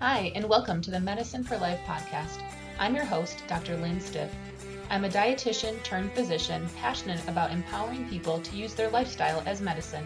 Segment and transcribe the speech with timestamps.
[0.00, 2.40] Hi, and welcome to the Medicine for Life podcast.
[2.78, 3.76] I'm your host, Dr.
[3.76, 4.32] Lynn Stiff.
[4.90, 10.04] I'm a dietitian turned physician passionate about empowering people to use their lifestyle as medicine.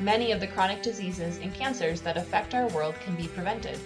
[0.00, 3.78] Many of the chronic diseases and cancers that affect our world can be prevented.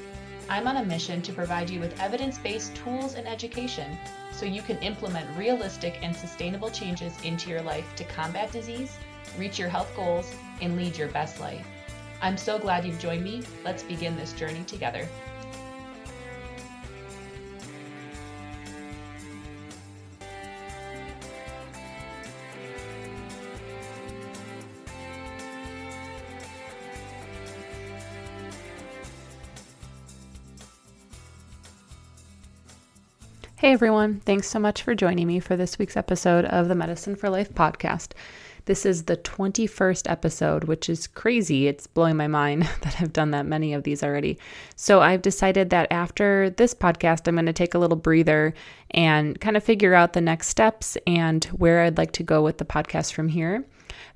[0.48, 3.98] I'm on a mission to provide you with evidence based tools and education
[4.32, 8.96] so you can implement realistic and sustainable changes into your life to combat disease,
[9.36, 10.32] reach your health goals,
[10.62, 11.66] and lead your best life.
[12.20, 13.42] I'm so glad you've joined me.
[13.64, 15.08] Let's begin this journey together.
[33.58, 37.16] Hey everyone, thanks so much for joining me for this week's episode of the Medicine
[37.16, 38.12] for Life podcast.
[38.66, 41.68] This is the 21st episode, which is crazy.
[41.68, 44.38] It's blowing my mind that I've done that many of these already.
[44.74, 48.54] So I've decided that after this podcast, I'm going to take a little breather
[48.90, 52.58] and kind of figure out the next steps and where I'd like to go with
[52.58, 53.64] the podcast from here.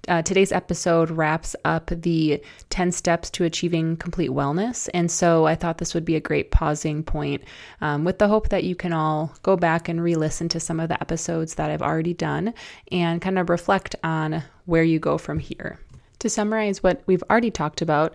[0.09, 4.89] Uh, today's episode wraps up the 10 steps to achieving complete wellness.
[4.95, 7.42] And so I thought this would be a great pausing point
[7.81, 10.81] um, with the hope that you can all go back and re listen to some
[10.81, 12.55] of the episodes that I've already done
[12.91, 15.78] and kind of reflect on where you go from here.
[16.20, 18.15] To summarize what we've already talked about,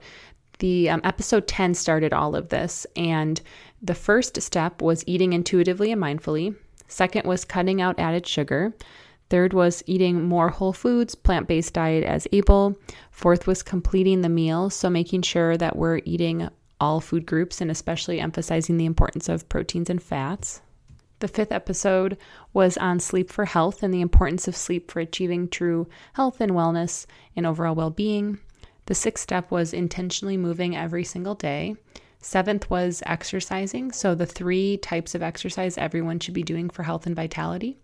[0.59, 2.85] the um, episode 10 started all of this.
[2.95, 3.41] And
[3.81, 6.55] the first step was eating intuitively and mindfully.
[6.88, 8.73] Second was cutting out added sugar.
[9.30, 12.78] Third was eating more whole foods, plant based diet as able.
[13.12, 17.72] Fourth was completing the meal, so making sure that we're eating all food groups and
[17.72, 20.62] especially emphasizing the importance of proteins and fats.
[21.20, 22.18] The fifth episode
[22.53, 26.52] was on sleep for health and the importance of sleep for achieving true health and
[26.52, 28.40] wellness and overall well being.
[28.88, 31.76] The sixth step was intentionally moving every single day.
[32.20, 37.06] Seventh was exercising, so the three types of exercise everyone should be doing for health
[37.06, 37.78] and vitality.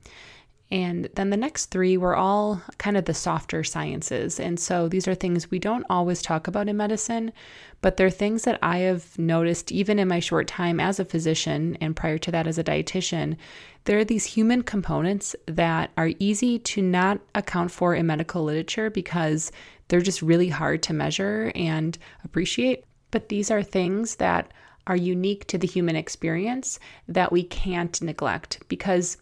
[0.71, 4.39] And then the next three were all kind of the softer sciences.
[4.39, 7.33] And so these are things we don't always talk about in medicine,
[7.81, 11.77] but they're things that I have noticed even in my short time as a physician
[11.81, 13.35] and prior to that as a dietitian.
[13.83, 18.89] There are these human components that are easy to not account for in medical literature
[18.89, 19.51] because
[19.89, 22.85] they're just really hard to measure and appreciate.
[23.09, 24.53] But these are things that
[24.87, 26.79] are unique to the human experience
[27.09, 29.17] that we can't neglect because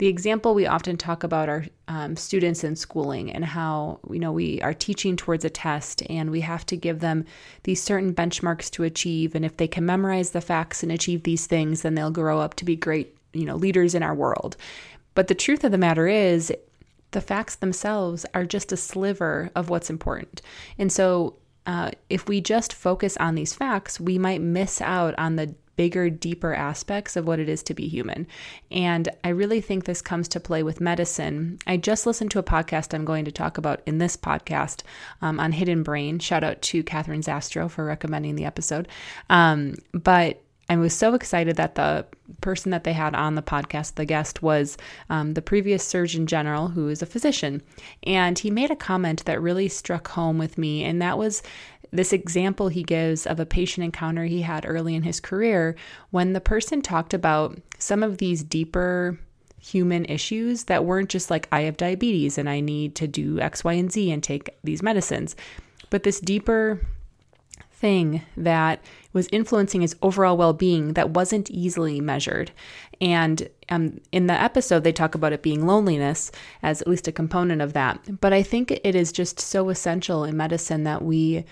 [0.00, 4.32] the example we often talk about our um, students in schooling and how you know
[4.32, 7.26] we are teaching towards a test and we have to give them
[7.64, 9.34] these certain benchmarks to achieve.
[9.34, 12.54] And if they can memorize the facts and achieve these things then they'll grow up
[12.54, 14.56] to be great you know leaders in our world.
[15.14, 16.50] But the truth of the matter is
[17.10, 20.40] the facts themselves are just a sliver of what's important.
[20.78, 21.36] And so
[21.66, 26.10] uh, if we just focus on these facts, we might miss out on the bigger,
[26.10, 28.26] deeper aspects of what it is to be human.
[28.70, 31.58] And I really think this comes to play with medicine.
[31.66, 34.82] I just listened to a podcast I'm going to talk about in this podcast
[35.22, 36.18] um, on Hidden Brain.
[36.18, 38.88] Shout out to Catherine Zastro for recommending the episode.
[39.30, 42.04] Um, but I was so excited that the
[42.42, 44.76] person that they had on the podcast, the guest, was
[45.08, 47.62] um, the previous Surgeon General, who is a physician.
[48.02, 51.42] And he made a comment that really struck home with me, and that was
[51.92, 55.74] this example he gives of a patient encounter he had early in his career
[56.10, 59.18] when the person talked about some of these deeper
[59.58, 63.62] human issues that weren't just like, I have diabetes and I need to do X,
[63.62, 65.36] Y, and Z and take these medicines,
[65.90, 66.80] but this deeper
[67.72, 72.52] thing that was influencing his overall well being that wasn't easily measured.
[73.00, 76.30] And um, in the episode, they talk about it being loneliness
[76.62, 78.20] as at least a component of that.
[78.20, 81.44] But I think it is just so essential in medicine that we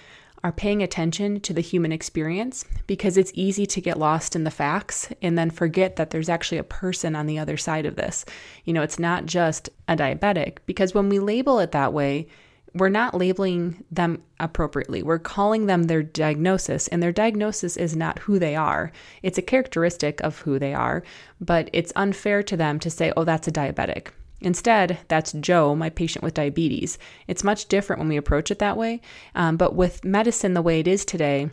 [0.44, 4.50] are paying attention to the human experience because it's easy to get lost in the
[4.50, 8.24] facts and then forget that there's actually a person on the other side of this.
[8.64, 12.28] You know, it's not just a diabetic because when we label it that way,
[12.74, 15.02] we're not labeling them appropriately.
[15.02, 18.92] We're calling them their diagnosis, and their diagnosis is not who they are.
[19.22, 21.02] It's a characteristic of who they are,
[21.40, 24.08] but it's unfair to them to say, oh, that's a diabetic.
[24.40, 26.98] Instead, that's Joe, my patient with diabetes.
[27.26, 29.00] It's much different when we approach it that way.
[29.34, 31.50] Um, but with medicine the way it is today,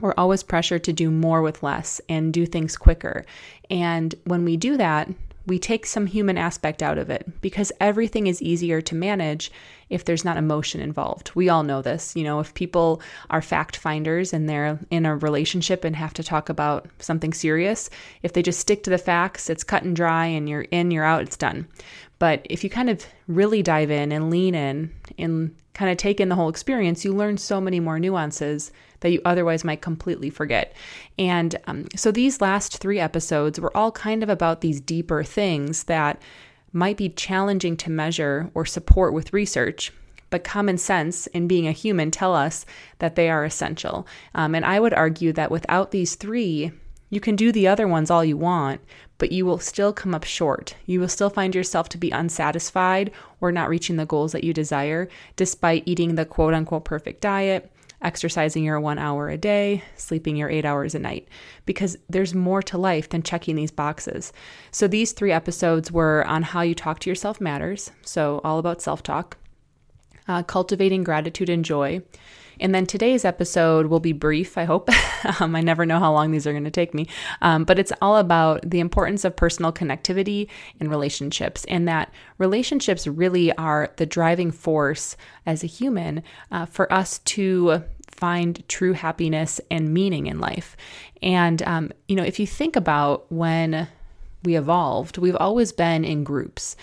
[0.00, 3.24] we're always pressured to do more with less and do things quicker.
[3.70, 5.08] And when we do that,
[5.46, 9.52] we take some human aspect out of it because everything is easier to manage
[9.88, 11.30] if there's not emotion involved.
[11.34, 12.16] We all know this.
[12.16, 13.00] You know, if people
[13.30, 17.88] are fact finders and they're in a relationship and have to talk about something serious,
[18.22, 21.04] if they just stick to the facts, it's cut and dry and you're in, you're
[21.04, 21.68] out, it's done.
[22.18, 26.20] But if you kind of really dive in and lean in and kind of take
[26.20, 30.30] in the whole experience, you learn so many more nuances that you otherwise might completely
[30.30, 30.74] forget.
[31.18, 35.84] And um, so these last three episodes were all kind of about these deeper things
[35.84, 36.20] that
[36.72, 39.92] might be challenging to measure or support with research
[40.30, 42.66] but common sense and being a human tell us
[42.98, 44.06] that they are essential.
[44.34, 46.72] Um, and I would argue that without these three,
[47.08, 48.80] you can do the other ones all you want,
[49.18, 50.74] but you will still come up short.
[50.86, 54.52] You will still find yourself to be unsatisfied or not reaching the goals that you
[54.52, 57.70] desire, despite eating the quote unquote perfect diet,
[58.02, 61.28] exercising your one hour a day, sleeping your eight hours a night,
[61.64, 64.32] because there's more to life than checking these boxes.
[64.70, 68.82] So, these three episodes were on how you talk to yourself matters, so all about
[68.82, 69.38] self talk,
[70.28, 72.02] uh, cultivating gratitude and joy
[72.60, 74.88] and then today's episode will be brief, I hope.
[75.40, 77.08] um, I never know how long these are going to take me.
[77.42, 80.48] Um, but it's all about the importance of personal connectivity
[80.80, 86.92] and relationships, and that relationships really are the driving force as a human uh, for
[86.92, 87.82] us to
[88.16, 90.76] find true happiness and meaning in life.
[91.22, 93.88] And, um, you know, if you think about when
[94.42, 96.76] we evolved, we've always been in groups.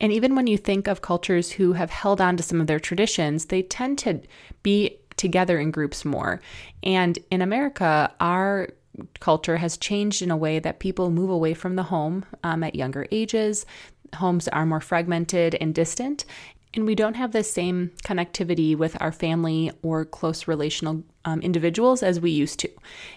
[0.00, 2.78] And even when you think of cultures who have held on to some of their
[2.78, 4.20] traditions, they tend to
[4.62, 6.40] be together in groups more.
[6.82, 8.68] And in America, our
[9.20, 12.74] culture has changed in a way that people move away from the home um, at
[12.74, 13.66] younger ages.
[14.16, 16.24] Homes are more fragmented and distant,
[16.74, 22.02] and we don't have the same connectivity with our family or close relational um, individuals
[22.02, 22.70] as we used to.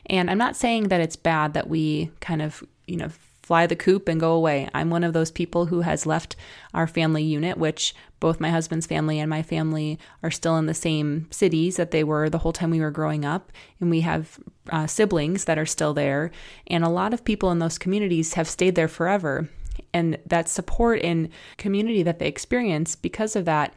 [0.07, 3.09] And I'm not saying that it's bad that we kind of, you know,
[3.51, 4.69] fly the coop and go away.
[4.73, 6.37] I'm one of those people who has left
[6.73, 10.73] our family unit, which both my husband's family and my family are still in the
[10.73, 13.51] same cities that they were the whole time we were growing up.
[13.81, 14.39] And we have
[14.69, 16.31] uh, siblings that are still there.
[16.67, 19.49] And a lot of people in those communities have stayed there forever.
[19.93, 21.27] And that support and
[21.57, 23.75] community that they experience because of that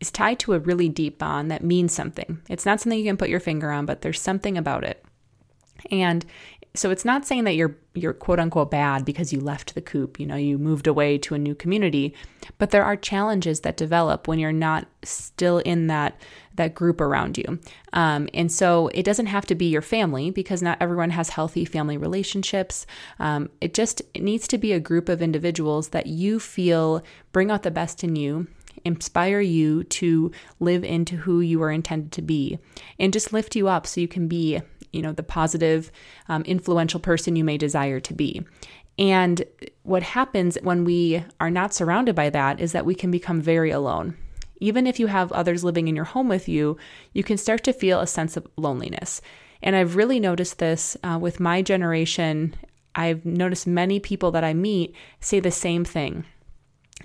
[0.00, 2.42] is tied to a really deep bond that means something.
[2.50, 5.02] It's not something you can put your finger on, but there's something about it.
[5.90, 6.24] And
[6.76, 10.18] so it's not saying that you're you're quote unquote bad because you left the coop,
[10.18, 12.12] you know, you moved away to a new community,
[12.58, 16.20] but there are challenges that develop when you're not still in that
[16.56, 17.60] that group around you.
[17.92, 21.64] Um, and so it doesn't have to be your family because not everyone has healthy
[21.64, 22.86] family relationships.
[23.20, 27.52] Um, it just it needs to be a group of individuals that you feel bring
[27.52, 28.48] out the best in you
[28.84, 30.30] inspire you to
[30.60, 32.58] live into who you are intended to be
[32.98, 34.60] and just lift you up so you can be
[34.94, 35.90] you know, the positive,
[36.28, 38.42] um, influential person you may desire to be.
[38.98, 39.42] And
[39.82, 43.70] what happens when we are not surrounded by that is that we can become very
[43.70, 44.16] alone.
[44.60, 46.76] Even if you have others living in your home with you,
[47.12, 49.20] you can start to feel a sense of loneliness.
[49.62, 52.54] And I've really noticed this uh, with my generation.
[52.94, 56.24] I've noticed many people that I meet say the same thing.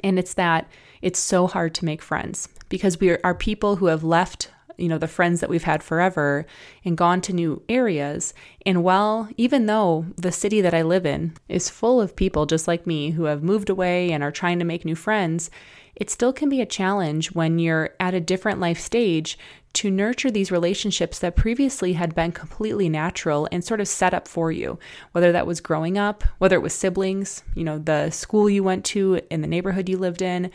[0.03, 0.69] And it's that
[1.01, 4.87] it's so hard to make friends because we are, are people who have left you
[4.87, 6.45] know, the friends that we've had forever
[6.85, 8.33] and gone to new areas.
[8.65, 12.67] And while, even though the city that I live in is full of people just
[12.67, 15.49] like me who have moved away and are trying to make new friends,
[15.95, 19.37] it still can be a challenge when you're at a different life stage
[19.73, 24.27] to nurture these relationships that previously had been completely natural and sort of set up
[24.27, 24.79] for you,
[25.11, 28.83] whether that was growing up, whether it was siblings, you know, the school you went
[28.85, 30.49] to in the neighborhood you lived in,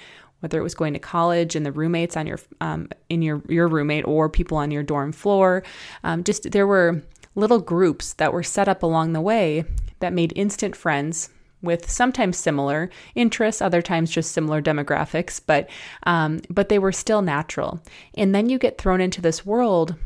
[0.44, 3.66] whether it was going to college and the roommates on your um, in your your
[3.66, 5.62] roommate or people on your dorm floor.
[6.04, 7.02] Um, just there were
[7.34, 9.64] little groups that were set up along the way
[10.00, 11.30] that made instant friends
[11.62, 15.70] with sometimes similar interests, other times just similar demographics, but
[16.02, 17.80] um, but they were still natural.
[18.14, 19.96] And then you get thrown into this world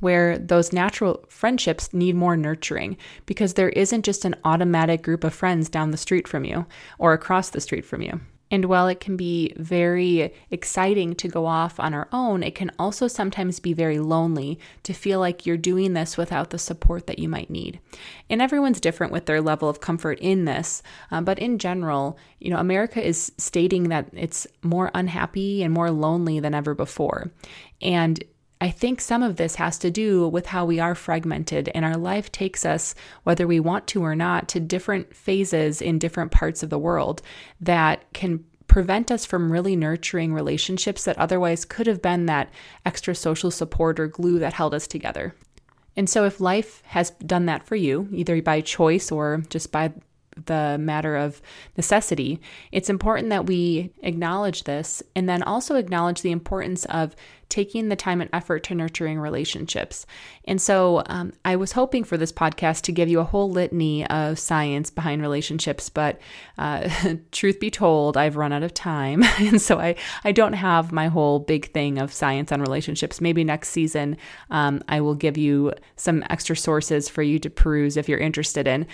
[0.00, 5.34] where those natural friendships need more nurturing because there isn't just an automatic group of
[5.34, 6.64] friends down the street from you
[6.98, 8.18] or across the street from you.
[8.52, 12.70] And while it can be very exciting to go off on our own, it can
[12.78, 17.18] also sometimes be very lonely to feel like you're doing this without the support that
[17.18, 17.80] you might need.
[18.28, 20.82] And everyone's different with their level of comfort in this.
[21.10, 25.90] Uh, but in general, you know, America is stating that it's more unhappy and more
[25.90, 27.32] lonely than ever before.
[27.80, 28.22] And
[28.62, 31.96] I think some of this has to do with how we are fragmented and our
[31.96, 36.62] life takes us, whether we want to or not, to different phases in different parts
[36.62, 37.22] of the world
[37.60, 42.52] that can prevent us from really nurturing relationships that otherwise could have been that
[42.86, 45.34] extra social support or glue that held us together.
[45.96, 49.92] And so, if life has done that for you, either by choice or just by
[50.46, 51.42] the matter of
[51.76, 52.40] necessity,
[52.70, 57.14] it's important that we acknowledge this and then also acknowledge the importance of
[57.52, 60.06] taking the time and effort to nurturing relationships.
[60.46, 64.06] And so um, I was hoping for this podcast to give you a whole litany
[64.06, 66.18] of science behind relationships, but
[66.56, 66.88] uh,
[67.30, 69.22] truth be told, I've run out of time.
[69.38, 73.20] and so I, I don't have my whole big thing of science on relationships.
[73.20, 74.16] Maybe next season
[74.50, 78.66] um, I will give you some extra sources for you to peruse if you're interested
[78.66, 78.86] in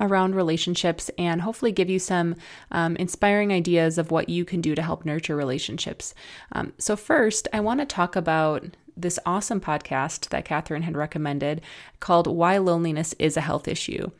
[0.00, 2.34] around relationships and hopefully give you some
[2.72, 6.14] um, inspiring ideas of what you can do to help nurture relationships.
[6.52, 11.60] Um, so, first, I want to talk about this awesome podcast that Catherine had recommended
[12.00, 14.10] called Why Loneliness is a Health Issue.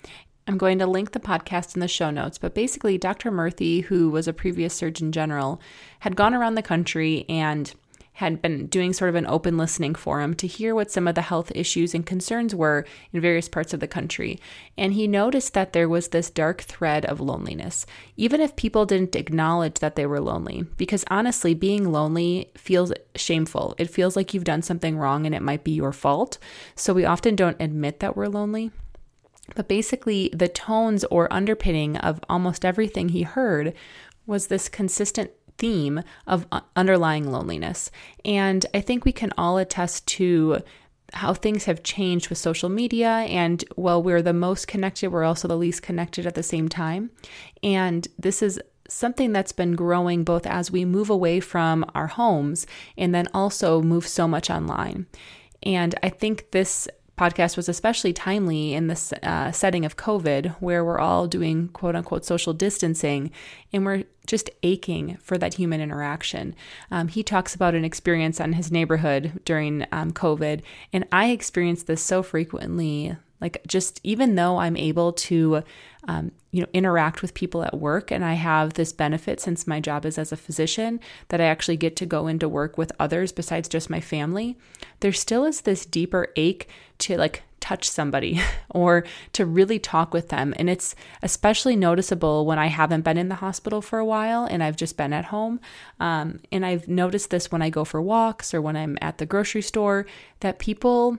[0.47, 3.31] I'm going to link the podcast in the show notes, but basically, Dr.
[3.31, 5.61] Murthy, who was a previous Surgeon General,
[6.01, 7.73] had gone around the country and
[8.15, 11.23] had been doing sort of an open listening forum to hear what some of the
[11.23, 14.39] health issues and concerns were in various parts of the country.
[14.77, 19.17] And he noticed that there was this dark thread of loneliness, even if people didn't
[19.17, 20.67] acknowledge that they were lonely.
[20.77, 23.75] Because honestly, being lonely feels shameful.
[23.79, 26.39] It feels like you've done something wrong and it might be your fault.
[26.75, 28.71] So we often don't admit that we're lonely.
[29.57, 33.75] But basically, the tones or underpinning of almost everything he heard
[34.27, 37.91] was this consistent theme of uh, underlying loneliness.
[38.25, 40.63] And I think we can all attest to
[41.15, 43.09] how things have changed with social media.
[43.09, 47.11] And while we're the most connected, we're also the least connected at the same time.
[47.63, 52.67] And this is something that's been growing both as we move away from our homes
[52.97, 55.07] and then also move so much online.
[55.63, 56.89] And I think this
[57.19, 61.95] podcast was especially timely in this uh, setting of COVID, where we're all doing quote
[61.95, 63.31] unquote social distancing
[63.73, 66.55] and we're just aching for that human interaction.
[66.91, 71.87] Um, he talks about an experience on his neighborhood during um, COVID, and I experienced
[71.87, 73.17] this so frequently.
[73.43, 75.63] Like, just even though I'm able to
[76.09, 79.79] um, you know interact with people at work and i have this benefit since my
[79.79, 83.31] job is as a physician that i actually get to go into work with others
[83.31, 84.59] besides just my family
[84.99, 86.69] there still is this deeper ache
[86.99, 90.53] to like touch somebody or to really talk with them.
[90.59, 94.63] And it's especially noticeable when i haven't been in the hospital for a while and
[94.63, 95.61] i've just been at home.
[96.01, 99.27] Um, and i've noticed this when i go for walks or when i'm at the
[99.27, 100.05] grocery store
[100.41, 101.19] that people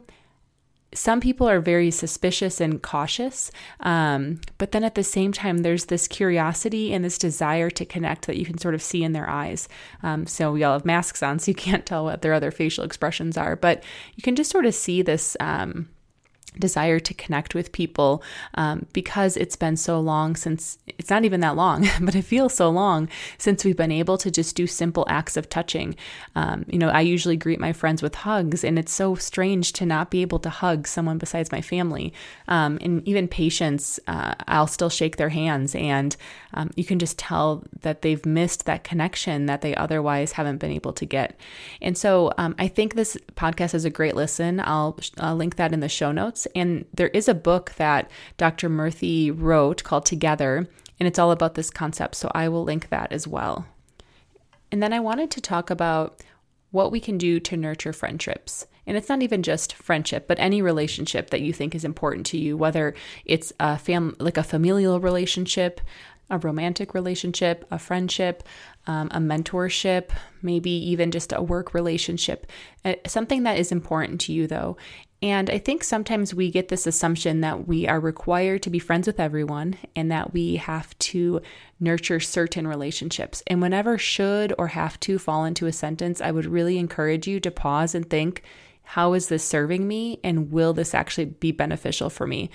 [0.93, 5.85] some people are very suspicious and cautious, um, but then at the same time, there's
[5.85, 9.29] this curiosity and this desire to connect that you can sort of see in their
[9.29, 9.67] eyes.
[10.01, 12.83] Um, so we all have masks on, so you can't tell what their other facial
[12.83, 13.83] expressions are, but
[14.15, 15.35] you can just sort of see this.
[15.39, 15.89] Um,
[16.59, 18.21] desire to connect with people
[18.53, 22.53] um, because it's been so long since it's not even that long but it feels
[22.53, 25.95] so long since we've been able to just do simple acts of touching.
[26.35, 29.85] Um, you know i usually greet my friends with hugs and it's so strange to
[29.85, 32.13] not be able to hug someone besides my family.
[32.47, 36.15] Um, and even patients uh, i'll still shake their hands and
[36.53, 40.71] um, you can just tell that they've missed that connection that they otherwise haven't been
[40.71, 41.39] able to get.
[41.81, 44.59] And so um, i think this podcast is a great listen.
[44.59, 46.47] I'll, I'll link that in the show notes.
[46.55, 48.69] And there is a book that Dr.
[48.69, 50.67] Murthy wrote called Together,
[51.03, 52.15] and it's all about this concept.
[52.15, 53.65] So I will link that as well.
[54.71, 56.23] And then I wanted to talk about
[56.71, 58.67] what we can do to nurture friendships.
[58.87, 62.37] And it's not even just friendship, but any relationship that you think is important to
[62.37, 62.95] you, whether
[63.25, 65.81] it's a fam like a familial relationship,
[66.29, 68.41] a romantic relationship, a friendship,
[68.87, 72.49] um, a mentorship, maybe even just a work relationship.
[72.85, 74.77] Uh, something that is important to you, though,
[75.23, 79.07] and I think sometimes we get this assumption that we are required to be friends
[79.07, 81.41] with everyone and that we have to
[81.79, 83.41] nurture certain relationships.
[83.47, 87.39] And whenever should or have to fall into a sentence, I would really encourage you
[87.39, 88.43] to pause and think,
[88.83, 90.19] how is this serving me?
[90.25, 92.49] And will this actually be beneficial for me?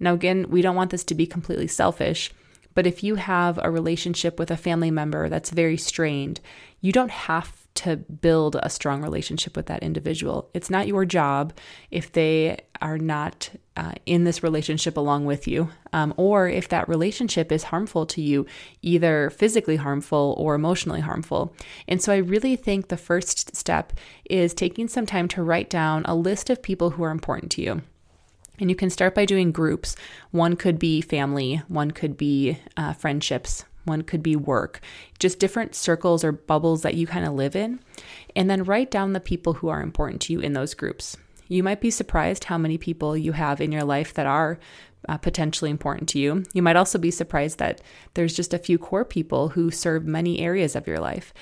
[0.00, 2.32] Now, again, we don't want this to be completely selfish.
[2.72, 6.40] But if you have a relationship with a family member that's very strained,
[6.80, 10.48] you don't have to build a strong relationship with that individual.
[10.54, 11.52] It's not your job
[11.90, 16.88] if they are not uh, in this relationship along with you, um, or if that
[16.88, 18.46] relationship is harmful to you,
[18.82, 21.54] either physically harmful or emotionally harmful.
[21.86, 23.92] And so I really think the first step
[24.28, 27.62] is taking some time to write down a list of people who are important to
[27.62, 27.82] you.
[28.58, 29.96] And you can start by doing groups.
[30.30, 34.80] One could be family, one could be uh, friendships, one could be work,
[35.18, 37.80] just different circles or bubbles that you kind of live in.
[38.34, 41.16] And then write down the people who are important to you in those groups.
[41.48, 44.58] You might be surprised how many people you have in your life that are
[45.08, 46.44] uh, potentially important to you.
[46.52, 47.80] You might also be surprised that
[48.14, 51.32] there's just a few core people who serve many areas of your life.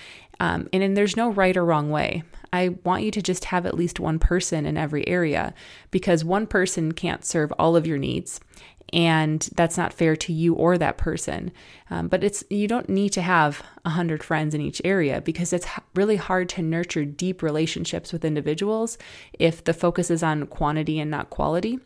[0.40, 2.24] Um, and, and there's no right or wrong way.
[2.52, 5.54] I want you to just have at least one person in every area
[5.90, 8.40] because one person can't serve all of your needs
[8.94, 11.50] and that's not fair to you or that person.
[11.90, 15.52] Um, but it's you don't need to have a hundred friends in each area because
[15.52, 18.96] it's really hard to nurture deep relationships with individuals
[19.32, 21.80] if the focus is on quantity and not quality.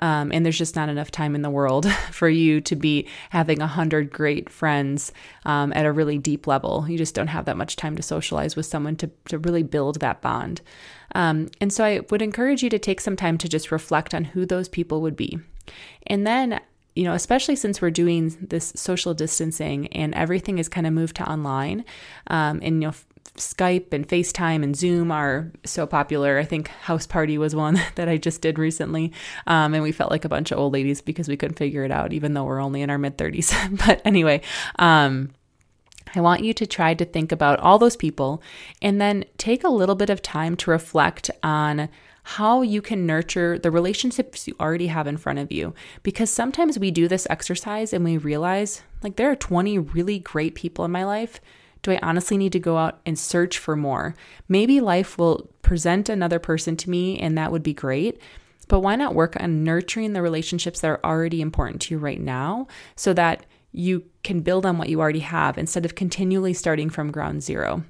[0.00, 3.62] Um, and there's just not enough time in the world for you to be having
[3.62, 5.12] a hundred great friends
[5.46, 6.86] um, at a really deep level.
[6.88, 10.00] You just don't have that much time to socialize with someone to, to really build
[10.00, 10.60] that bond.
[11.14, 14.24] Um, and so I would encourage you to take some time to just reflect on
[14.24, 15.38] who those people would be.
[16.06, 16.60] And then
[16.96, 21.16] you know, especially since we're doing this social distancing and everything is kind of moved
[21.16, 21.84] to online,
[22.26, 22.94] um, and you know,
[23.36, 26.38] Skype and FaceTime and Zoom are so popular.
[26.38, 29.12] I think House Party was one that I just did recently.
[29.46, 31.90] Um, and we felt like a bunch of old ladies because we couldn't figure it
[31.90, 33.78] out, even though we're only in our mid 30s.
[33.86, 34.40] but anyway,
[34.78, 35.30] um,
[36.14, 38.42] I want you to try to think about all those people
[38.82, 41.88] and then take a little bit of time to reflect on
[42.22, 45.74] how you can nurture the relationships you already have in front of you.
[46.02, 50.54] Because sometimes we do this exercise and we realize, like, there are 20 really great
[50.54, 51.40] people in my life
[51.82, 54.14] do I honestly need to go out and search for more?
[54.48, 58.20] Maybe life will present another person to me, and that would be great.
[58.68, 62.20] But why not work on nurturing the relationships that are already important to you right
[62.20, 66.90] now so that you can build on what you already have instead of continually starting
[66.90, 67.84] from ground zero.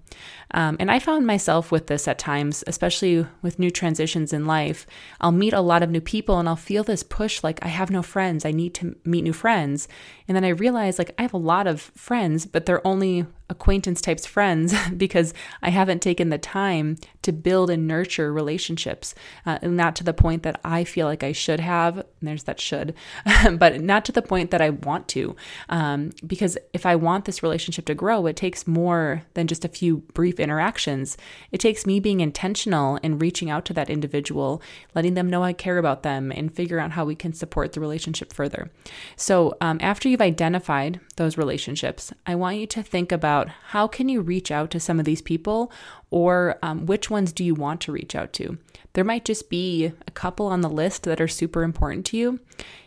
[0.52, 4.87] Um, and I found myself with this at times, especially with new transitions in life.
[5.20, 7.90] I'll meet a lot of new people and I'll feel this push like, I have
[7.90, 8.44] no friends.
[8.44, 9.87] I need to meet new friends.
[10.26, 14.00] And then I realize like, I have a lot of friends, but they're only acquaintance
[14.00, 19.96] types friends because I haven't taken the time to build and nurture relationships, uh, not
[19.96, 22.04] to the point that I feel like I should have.
[22.22, 22.94] there's that should,
[23.52, 25.37] but not to the point that I want to.
[25.68, 29.69] Um, because if I want this relationship to grow, it takes more than just a
[29.69, 31.17] few brief interactions.
[31.50, 34.62] It takes me being intentional in reaching out to that individual,
[34.95, 37.81] letting them know I care about them, and figure out how we can support the
[37.81, 38.71] relationship further.
[39.17, 44.09] So, um, after you've identified those relationships, I want you to think about how can
[44.09, 45.73] you reach out to some of these people,
[46.11, 48.59] or um, which ones do you want to reach out to.
[48.95, 52.41] There might just be a couple on the list that are super important to you.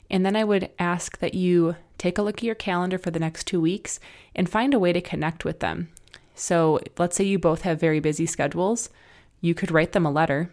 [0.10, 3.19] And then I would ask that you take a look at your calendar for the
[3.19, 3.98] next two weeks
[4.36, 5.88] and find a way to connect with them.
[6.36, 8.89] So let's say you both have very busy schedules.
[9.39, 10.51] You could write them a letter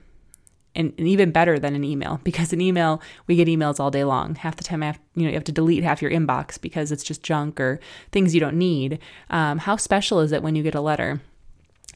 [0.77, 4.05] and, and, even better than an email because an email we get emails all day
[4.05, 6.61] long half the time I have, you know you have to delete half your inbox
[6.61, 7.81] because it's just junk or
[8.13, 11.21] things you don't need um, how special is it when you get a letter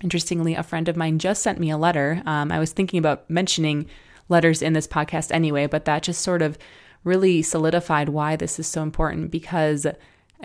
[0.02, 3.30] interestingly a friend of mine just sent me a letter um, i was thinking about
[3.30, 3.86] mentioning
[4.28, 6.58] letters in this podcast anyway but that just sort of
[7.04, 9.86] really solidified why this is so important because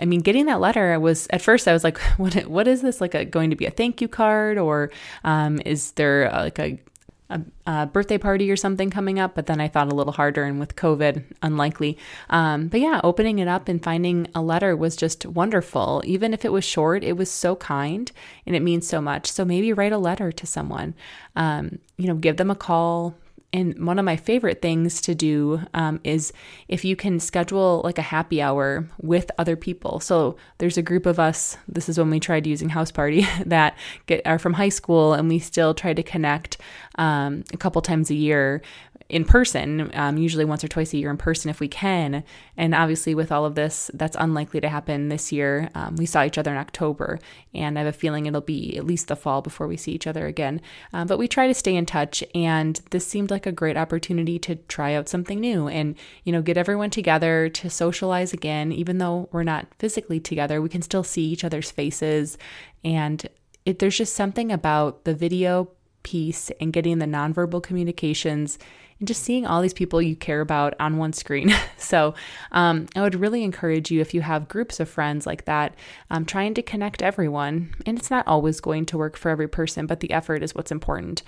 [0.00, 2.82] I mean, getting that letter I was at first I was like, what what is
[2.82, 4.90] this like a, going to be a thank you card or
[5.24, 6.80] um, is there a, like a,
[7.28, 9.34] a, a, birthday party or something coming up?
[9.34, 11.98] But then I thought a little harder, and with COVID, unlikely.
[12.30, 16.02] Um, but yeah, opening it up and finding a letter was just wonderful.
[16.04, 18.10] Even if it was short, it was so kind
[18.46, 19.30] and it means so much.
[19.30, 20.94] So maybe write a letter to someone.
[21.36, 23.14] Um, you know, give them a call,
[23.52, 26.32] and one of my favorite things to do um, is
[26.68, 29.98] if you can schedule like a happy hour with other people.
[29.98, 31.56] So there's a group of us.
[31.66, 35.28] This is when we tried using House Party that get are from high school, and
[35.28, 36.58] we still try to connect
[36.96, 38.62] um, a couple times a year
[39.10, 42.22] in person, um, usually once or twice a year in person if we can.
[42.56, 45.68] And obviously, with all of this, that's unlikely to happen this year.
[45.74, 47.18] Um, we saw each other in October,
[47.52, 50.06] and I have a feeling it'll be at least the fall before we see each
[50.06, 50.60] other again.
[50.92, 54.38] Um, but we try to stay in touch, and this seemed like a great opportunity
[54.38, 58.70] to try out something new and, you know, get everyone together to socialize again.
[58.70, 62.38] Even though we're not physically together, we can still see each other's faces.
[62.84, 63.28] And
[63.64, 65.68] it, there's just something about the video
[66.02, 68.58] piece and getting the nonverbal communications
[69.00, 71.52] and just seeing all these people you care about on one screen.
[71.76, 72.14] so,
[72.52, 75.74] um, I would really encourage you if you have groups of friends like that,
[76.10, 77.74] um, trying to connect everyone.
[77.86, 80.70] And it's not always going to work for every person, but the effort is what's
[80.70, 81.22] important.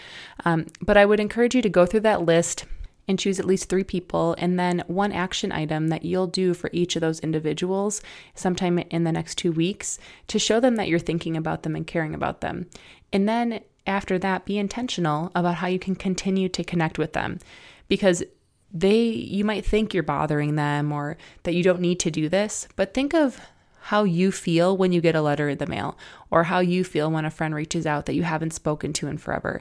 [0.44, 2.66] Um, but I would encourage you to go through that list
[3.08, 6.70] and choose at least three people, and then one action item that you'll do for
[6.72, 8.00] each of those individuals
[8.34, 11.86] sometime in the next two weeks to show them that you're thinking about them and
[11.86, 12.66] caring about them.
[13.12, 17.38] And then after that, be intentional about how you can continue to connect with them
[17.88, 18.22] because
[18.72, 22.68] they you might think you're bothering them or that you don't need to do this,
[22.76, 23.40] but think of
[23.86, 25.98] how you feel when you get a letter in the mail
[26.30, 29.18] or how you feel when a friend reaches out that you haven't spoken to in
[29.18, 29.60] forever.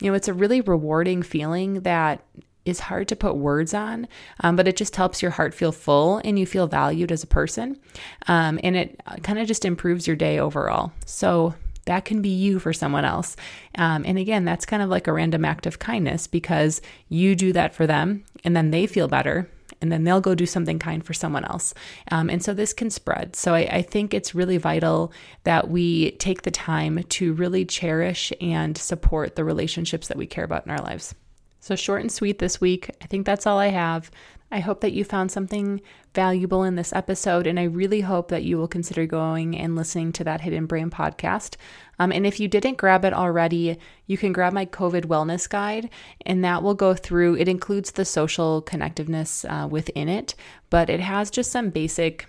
[0.00, 2.22] You know, it's a really rewarding feeling that
[2.64, 4.06] is hard to put words on,
[4.40, 7.26] um, but it just helps your heart feel full and you feel valued as a
[7.26, 7.80] person.
[8.28, 10.92] Um, and it kind of just improves your day overall.
[11.06, 11.54] So
[11.86, 13.36] that can be you for someone else.
[13.76, 17.52] Um, and again, that's kind of like a random act of kindness because you do
[17.52, 19.48] that for them and then they feel better.
[19.82, 21.74] and then they'll go do something kind for someone else.
[22.10, 23.34] Um, and so this can spread.
[23.34, 28.32] So I, I think it's really vital that we take the time to really cherish
[28.40, 31.14] and support the relationships that we care about in our lives.
[31.60, 32.90] So, short and sweet this week.
[33.02, 34.10] I think that's all I have.
[34.52, 35.80] I hope that you found something
[36.14, 40.12] valuable in this episode, and I really hope that you will consider going and listening
[40.12, 41.56] to that Hidden Brain podcast.
[41.98, 45.88] Um, and if you didn't grab it already, you can grab my COVID wellness guide,
[46.26, 47.36] and that will go through.
[47.36, 50.34] It includes the social connectiveness uh, within it,
[50.68, 52.26] but it has just some basic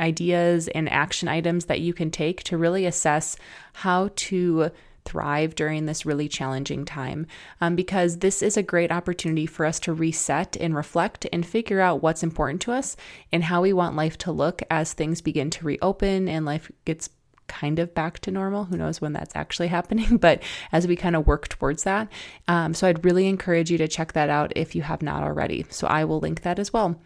[0.00, 3.36] ideas and action items that you can take to really assess
[3.72, 4.72] how to
[5.06, 7.26] thrive during this really challenging time
[7.60, 11.80] um, because this is a great opportunity for us to reset and reflect and figure
[11.80, 12.96] out what's important to us
[13.32, 17.08] and how we want life to look as things begin to reopen and life gets
[17.48, 18.64] kind of back to normal.
[18.64, 20.42] Who knows when that's actually happening, but
[20.72, 22.08] as we kind of work towards that.
[22.48, 25.64] Um, so I'd really encourage you to check that out if you have not already.
[25.70, 27.00] So I will link that as well.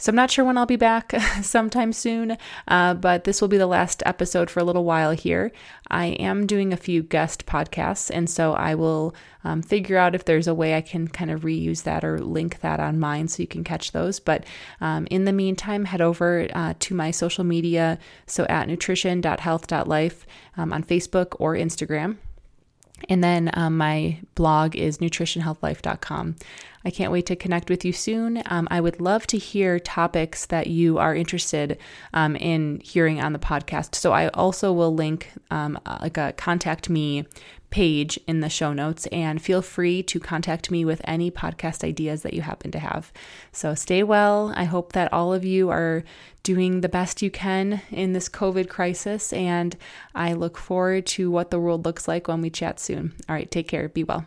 [0.00, 3.58] So I'm not sure when I'll be back sometime soon, uh, but this will be
[3.58, 5.50] the last episode for a little while here.
[5.90, 10.24] I am doing a few guest podcasts, and so I will um, figure out if
[10.24, 13.42] there's a way I can kind of reuse that or link that on mine so
[13.42, 14.20] you can catch those.
[14.20, 14.44] But
[14.80, 20.72] um, in the meantime, head over uh, to my social media, so at nutrition.health.life um,
[20.72, 22.18] on Facebook or Instagram.
[23.08, 26.36] And then um, my blog is nutritionhealthlife.com.
[26.84, 28.42] I can't wait to connect with you soon.
[28.46, 31.78] Um, I would love to hear topics that you are interested
[32.14, 33.94] um, in hearing on the podcast.
[33.94, 37.26] So I also will link um, like a contact me
[37.70, 42.22] page in the show notes and feel free to contact me with any podcast ideas
[42.22, 43.12] that you happen to have.
[43.52, 44.52] So stay well.
[44.56, 46.02] I hope that all of you are
[46.42, 49.76] doing the best you can in this COVID crisis and
[50.14, 53.12] I look forward to what the world looks like when we chat soon.
[53.28, 53.88] All right, take care.
[53.88, 54.24] Be well.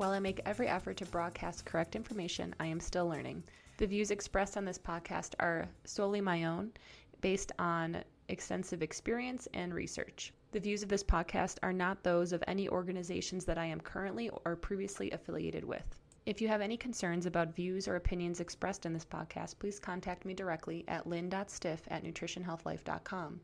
[0.00, 3.42] While I make every effort to broadcast correct information, I am still learning.
[3.76, 6.72] The views expressed on this podcast are solely my own,
[7.20, 10.32] based on extensive experience and research.
[10.52, 14.30] The views of this podcast are not those of any organizations that I am currently
[14.46, 15.98] or previously affiliated with.
[16.24, 20.24] If you have any concerns about views or opinions expressed in this podcast, please contact
[20.24, 23.38] me directly at lynn.stiff at nutritionhealthlife.com.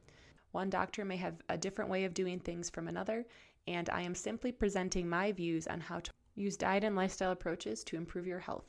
[0.52, 3.26] One doctor may have a different way of doing things from another,
[3.68, 7.82] and I am simply presenting my views on how to Use diet and lifestyle approaches
[7.84, 8.66] to improve your health.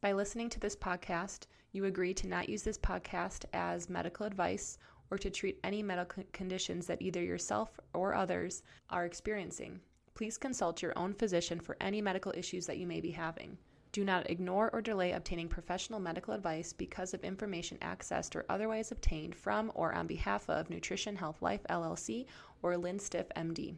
[0.00, 4.78] By listening to this podcast, you agree to not use this podcast as medical advice
[5.10, 9.80] or to treat any medical conditions that either yourself or others are experiencing.
[10.14, 13.58] Please consult your own physician for any medical issues that you may be having.
[13.90, 18.92] Do not ignore or delay obtaining professional medical advice because of information accessed or otherwise
[18.92, 22.26] obtained from or on behalf of Nutrition Health Life LLC
[22.62, 23.74] or Lynn Stiff MD.